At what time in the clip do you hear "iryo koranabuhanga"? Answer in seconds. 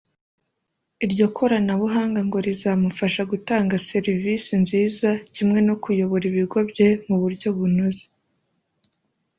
1.05-2.19